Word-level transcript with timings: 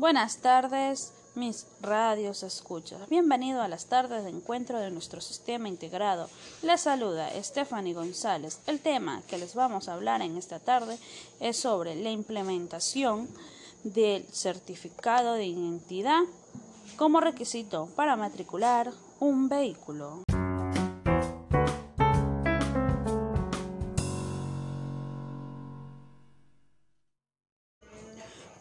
Buenas 0.00 0.38
tardes, 0.38 1.12
mis 1.34 1.66
radios 1.82 2.42
escuchas. 2.42 3.06
Bienvenido 3.10 3.60
a 3.60 3.68
las 3.68 3.84
tardes 3.84 4.24
de 4.24 4.30
encuentro 4.30 4.78
de 4.78 4.90
nuestro 4.90 5.20
sistema 5.20 5.68
integrado. 5.68 6.30
Les 6.62 6.80
saluda 6.80 7.28
Stephanie 7.42 7.92
González. 7.92 8.60
El 8.66 8.80
tema 8.80 9.20
que 9.28 9.36
les 9.36 9.54
vamos 9.54 9.88
a 9.88 9.92
hablar 9.92 10.22
en 10.22 10.38
esta 10.38 10.58
tarde 10.58 10.98
es 11.38 11.58
sobre 11.58 11.96
la 11.96 12.10
implementación 12.10 13.28
del 13.84 14.24
certificado 14.32 15.34
de 15.34 15.44
identidad 15.44 16.22
como 16.96 17.20
requisito 17.20 17.90
para 17.94 18.16
matricular 18.16 18.90
un 19.18 19.50
vehículo. 19.50 20.22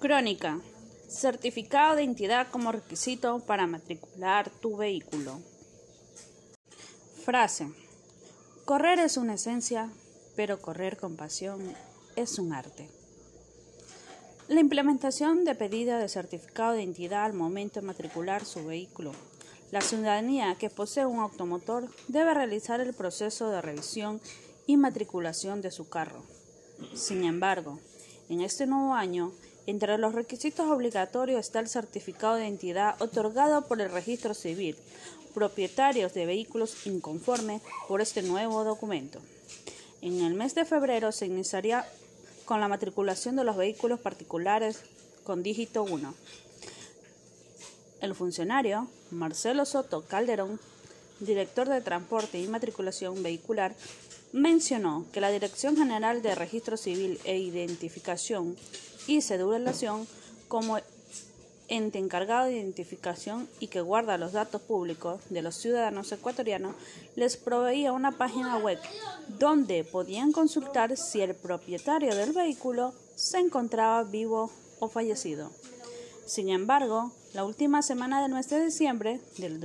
Crónica. 0.00 0.62
Certificado 1.08 1.94
de 1.94 2.02
identidad 2.02 2.48
como 2.50 2.72
requisito 2.72 3.38
para 3.40 3.66
matricular 3.66 4.50
tu 4.50 4.76
vehículo. 4.76 5.40
Frase. 7.24 7.68
Correr 8.64 8.98
es 8.98 9.16
una 9.16 9.34
esencia, 9.34 9.88
pero 10.34 10.60
correr 10.60 10.96
con 10.96 11.16
pasión 11.16 11.60
es 12.16 12.40
un 12.40 12.52
arte. 12.52 12.90
La 14.48 14.60
implementación 14.60 15.44
de 15.44 15.54
pedido 15.54 15.96
de 15.96 16.08
certificado 16.08 16.72
de 16.72 16.82
identidad 16.82 17.24
al 17.24 17.34
momento 17.34 17.80
de 17.80 17.86
matricular 17.86 18.44
su 18.44 18.66
vehículo. 18.66 19.12
La 19.70 19.80
ciudadanía 19.80 20.56
que 20.56 20.70
posee 20.70 21.06
un 21.06 21.20
automotor 21.20 21.88
debe 22.08 22.34
realizar 22.34 22.80
el 22.80 22.94
proceso 22.94 23.50
de 23.50 23.62
revisión 23.62 24.20
y 24.66 24.76
matriculación 24.76 25.62
de 25.62 25.70
su 25.70 25.88
carro. 25.88 26.24
Sin 26.94 27.24
embargo, 27.24 27.78
en 28.28 28.40
este 28.40 28.66
nuevo 28.66 28.94
año, 28.94 29.32
entre 29.66 29.98
los 29.98 30.14
requisitos 30.14 30.70
obligatorios 30.70 31.40
está 31.40 31.60
el 31.60 31.68
certificado 31.68 32.36
de 32.36 32.44
identidad 32.44 33.00
otorgado 33.00 33.62
por 33.62 33.80
el 33.80 33.90
registro 33.90 34.34
civil, 34.34 34.76
propietarios 35.34 36.14
de 36.14 36.26
vehículos 36.26 36.86
inconformes 36.86 37.62
por 37.88 38.00
este 38.00 38.22
nuevo 38.22 38.64
documento. 38.64 39.20
En 40.02 40.20
el 40.20 40.34
mes 40.34 40.54
de 40.54 40.64
febrero 40.64 41.10
se 41.12 41.26
iniciaría 41.26 41.86
con 42.44 42.60
la 42.60 42.68
matriculación 42.68 43.36
de 43.36 43.44
los 43.44 43.56
vehículos 43.56 44.00
particulares 44.00 44.80
con 45.24 45.42
dígito 45.42 45.82
1. 45.82 46.14
El 48.00 48.14
funcionario 48.14 48.88
Marcelo 49.10 49.64
Soto 49.64 50.04
Calderón, 50.06 50.60
director 51.20 51.68
de 51.68 51.80
Transporte 51.80 52.40
y 52.40 52.46
Matriculación 52.46 53.22
Vehicular, 53.22 53.74
mencionó 54.32 55.06
que 55.12 55.20
la 55.20 55.30
Dirección 55.30 55.76
General 55.76 56.22
de 56.22 56.34
Registro 56.34 56.76
Civil 56.76 57.18
e 57.24 57.38
Identificación 57.38 58.56
y 59.06 59.20
Cedulación 59.20 60.06
como 60.48 60.78
ente 61.68 61.98
encargado 61.98 62.46
de 62.46 62.58
identificación 62.58 63.48
y 63.60 63.68
que 63.68 63.80
guarda 63.80 64.18
los 64.18 64.32
datos 64.32 64.62
públicos 64.62 65.20
de 65.30 65.42
los 65.42 65.56
ciudadanos 65.56 66.12
ecuatorianos, 66.12 66.74
les 67.16 67.36
proveía 67.36 67.92
una 67.92 68.12
página 68.12 68.58
web 68.58 68.78
donde 69.38 69.84
podían 69.84 70.32
consultar 70.32 70.96
si 70.96 71.20
el 71.22 71.34
propietario 71.34 72.14
del 72.14 72.32
vehículo 72.32 72.94
se 73.14 73.38
encontraba 73.38 74.04
vivo 74.04 74.50
o 74.78 74.88
fallecido. 74.88 75.50
Sin 76.26 76.50
embargo, 76.50 77.12
la 77.34 77.44
última 77.44 77.82
semana 77.82 78.22
del 78.22 78.32
mes 78.32 78.48
de 78.48 78.64
diciembre 78.64 79.20
del 79.38 79.60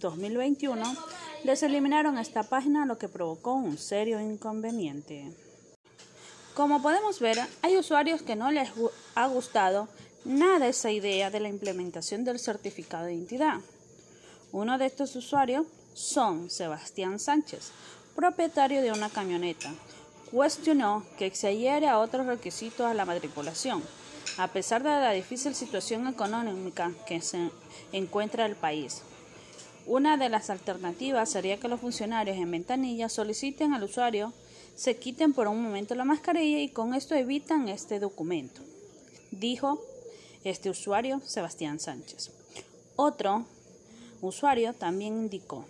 2021 0.00 0.96
les 1.44 1.62
eliminaron 1.62 2.18
esta 2.18 2.42
página, 2.42 2.86
lo 2.86 2.98
que 2.98 3.08
provocó 3.08 3.54
un 3.54 3.78
serio 3.78 4.20
inconveniente. 4.20 5.32
Como 6.54 6.80
podemos 6.80 7.20
ver, 7.20 7.38
hay 7.62 7.76
usuarios 7.76 8.22
que 8.22 8.34
no 8.34 8.50
les 8.50 8.70
ha 9.14 9.26
gustado 9.26 9.88
nada 10.24 10.66
esa 10.66 10.90
idea 10.90 11.30
de 11.30 11.40
la 11.40 11.48
implementación 11.48 12.24
del 12.24 12.38
certificado 12.38 13.04
de 13.04 13.14
identidad. 13.14 13.60
Uno 14.52 14.78
de 14.78 14.86
estos 14.86 15.14
usuarios 15.16 15.66
son 15.94 16.50
Sebastián 16.50 17.18
Sánchez, 17.18 17.70
propietario 18.14 18.82
de 18.82 18.90
una 18.90 19.10
camioneta. 19.10 19.72
Cuestionó 20.30 21.04
que 21.18 21.32
adhiere 21.42 21.88
a 21.88 21.98
otros 21.98 22.26
requisitos 22.26 22.86
a 22.86 22.94
la 22.94 23.04
matriculación, 23.04 23.82
a 24.38 24.48
pesar 24.48 24.82
de 24.82 24.88
la 24.88 25.12
difícil 25.12 25.54
situación 25.54 26.08
económica 26.08 26.92
que 27.06 27.20
se 27.20 27.50
encuentra 27.92 28.46
el 28.46 28.56
país. 28.56 29.02
Una 29.86 30.16
de 30.16 30.28
las 30.28 30.50
alternativas 30.50 31.30
sería 31.30 31.60
que 31.60 31.68
los 31.68 31.80
funcionarios 31.80 32.36
en 32.36 32.50
ventanilla 32.50 33.08
soliciten 33.08 33.72
al 33.72 33.84
usuario 33.84 34.32
se 34.74 34.96
quiten 34.96 35.32
por 35.32 35.46
un 35.46 35.62
momento 35.62 35.94
la 35.94 36.04
mascarilla 36.04 36.58
y 36.58 36.68
con 36.68 36.92
esto 36.92 37.14
evitan 37.14 37.68
este 37.68 38.00
documento, 38.00 38.60
dijo 39.30 39.80
este 40.44 40.70
usuario 40.70 41.20
Sebastián 41.24 41.78
Sánchez. 41.78 42.30
Otro 42.96 43.46
usuario 44.20 44.74
también 44.74 45.14
indicó 45.14 45.64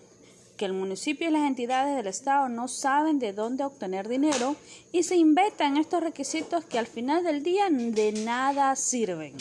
que 0.56 0.64
el 0.64 0.72
municipio 0.72 1.28
y 1.28 1.32
las 1.32 1.46
entidades 1.46 1.94
del 1.94 2.06
Estado 2.06 2.48
no 2.48 2.68
saben 2.68 3.18
de 3.18 3.34
dónde 3.34 3.64
obtener 3.64 4.08
dinero 4.08 4.56
y 4.92 5.02
se 5.02 5.16
inventan 5.16 5.76
estos 5.76 6.02
requisitos 6.02 6.64
que 6.64 6.78
al 6.78 6.86
final 6.86 7.22
del 7.22 7.42
día 7.42 7.68
de 7.70 8.12
nada 8.12 8.74
sirven. 8.76 9.34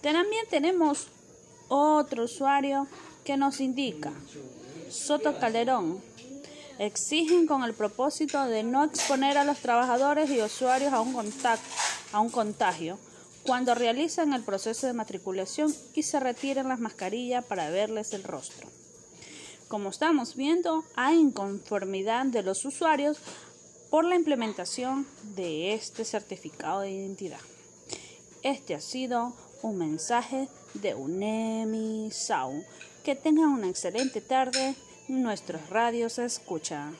También 0.00 0.44
tenemos 0.48 1.08
otro 1.68 2.24
usuario 2.24 2.86
que 3.26 3.36
nos 3.36 3.60
indica, 3.60 4.12
Soto 4.88 5.36
Calderón, 5.40 6.00
exigen 6.78 7.48
con 7.48 7.64
el 7.64 7.74
propósito 7.74 8.46
de 8.46 8.62
no 8.62 8.84
exponer 8.84 9.36
a 9.36 9.44
los 9.44 9.58
trabajadores 9.58 10.30
y 10.30 10.40
usuarios 10.40 10.92
a 10.92 11.00
un, 11.00 12.30
contagio 12.30 12.98
cuando 13.42 13.74
realizan 13.74 14.32
el 14.32 14.44
proceso 14.44 14.86
de 14.86 14.92
matriculación 14.92 15.74
y 15.94 16.04
se 16.04 16.20
retiren 16.20 16.68
las 16.68 16.78
mascarillas 16.78 17.44
para 17.44 17.68
verles 17.68 18.12
el 18.12 18.22
rostro. 18.22 18.68
Como 19.66 19.88
estamos 19.88 20.36
viendo, 20.36 20.84
hay 20.94 21.18
inconformidad 21.18 22.26
de 22.26 22.44
los 22.44 22.64
usuarios 22.64 23.18
por 23.90 24.04
la 24.04 24.14
implementación 24.14 25.04
de 25.34 25.74
este 25.74 26.04
certificado 26.04 26.82
de 26.82 26.92
identidad. 26.92 27.40
Este 28.44 28.76
ha 28.76 28.80
sido 28.80 29.34
un 29.62 29.78
mensaje 29.78 30.48
de 30.74 30.94
UNEMI 30.94 32.10
SAU. 32.10 32.64
Que 33.04 33.14
tengan 33.14 33.50
una 33.50 33.68
excelente 33.68 34.20
tarde. 34.20 34.74
Nuestros 35.08 35.68
radios 35.70 36.14
se 36.14 36.24
escuchan. 36.24 36.96